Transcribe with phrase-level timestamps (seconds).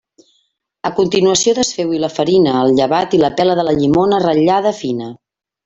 [0.89, 5.15] A continuació, desfeu-hi la farina, el llevat i la pela de la llimona ratllada fina.